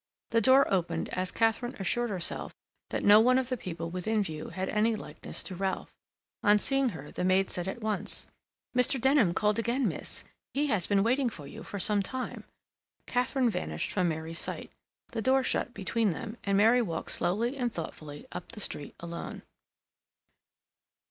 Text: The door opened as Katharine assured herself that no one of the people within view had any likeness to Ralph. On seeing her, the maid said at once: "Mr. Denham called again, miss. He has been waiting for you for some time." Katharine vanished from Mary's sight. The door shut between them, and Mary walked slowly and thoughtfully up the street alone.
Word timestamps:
The 0.31 0.41
door 0.41 0.65
opened 0.73 1.09
as 1.09 1.29
Katharine 1.29 1.75
assured 1.77 2.09
herself 2.09 2.55
that 2.89 3.03
no 3.03 3.19
one 3.19 3.37
of 3.37 3.49
the 3.49 3.55
people 3.55 3.91
within 3.91 4.23
view 4.23 4.49
had 4.49 4.67
any 4.67 4.95
likeness 4.95 5.43
to 5.43 5.53
Ralph. 5.55 5.93
On 6.41 6.57
seeing 6.57 6.89
her, 6.89 7.11
the 7.11 7.23
maid 7.23 7.51
said 7.51 7.67
at 7.67 7.81
once: 7.81 8.25
"Mr. 8.75 8.99
Denham 8.99 9.35
called 9.35 9.59
again, 9.59 9.87
miss. 9.87 10.23
He 10.55 10.65
has 10.65 10.87
been 10.87 11.03
waiting 11.03 11.29
for 11.29 11.45
you 11.45 11.61
for 11.61 11.77
some 11.77 12.01
time." 12.01 12.45
Katharine 13.05 13.51
vanished 13.51 13.91
from 13.91 14.09
Mary's 14.09 14.39
sight. 14.39 14.71
The 15.11 15.21
door 15.21 15.43
shut 15.43 15.71
between 15.71 16.09
them, 16.09 16.35
and 16.43 16.57
Mary 16.57 16.81
walked 16.81 17.11
slowly 17.11 17.55
and 17.55 17.71
thoughtfully 17.71 18.25
up 18.31 18.53
the 18.53 18.59
street 18.59 18.95
alone. 19.01 19.43